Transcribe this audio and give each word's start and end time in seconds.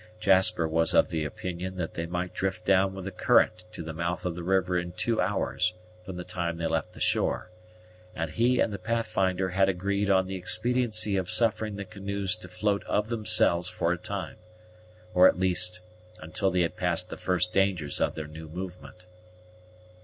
Jasper 0.19 0.67
was 0.67 0.95
of 0.95 1.13
opinion 1.13 1.75
that 1.77 1.93
they 1.93 2.07
might 2.07 2.33
drift 2.33 2.65
down 2.65 2.95
with 2.95 3.05
the 3.05 3.11
current 3.11 3.65
to 3.71 3.83
the 3.83 3.93
mouth 3.93 4.25
of 4.25 4.33
the 4.33 4.41
river 4.41 4.75
in 4.75 4.93
two 4.93 5.21
hours 5.21 5.75
from 6.03 6.15
the 6.15 6.23
time 6.23 6.57
they 6.57 6.65
left 6.65 6.93
the 6.93 6.99
shore, 6.99 7.51
and 8.15 8.31
he 8.31 8.59
and 8.59 8.73
the 8.73 8.79
Pathfinder 8.79 9.49
had 9.51 9.69
agreed 9.69 10.09
on 10.09 10.25
the 10.25 10.33
expediency 10.33 11.17
of 11.17 11.29
suffering 11.29 11.75
the 11.75 11.85
canoes 11.85 12.35
to 12.37 12.47
float 12.47 12.83
of 12.85 13.09
themselves 13.09 13.69
for 13.69 13.93
a 13.93 13.97
time, 13.99 14.37
or 15.13 15.27
at 15.27 15.39
least 15.39 15.81
until 16.19 16.49
they 16.49 16.61
had 16.61 16.75
passed 16.75 17.11
the 17.11 17.15
first 17.17 17.53
dangers 17.53 18.01
of 18.01 18.15
their 18.15 18.25
new 18.25 18.49
movement. 18.49 19.05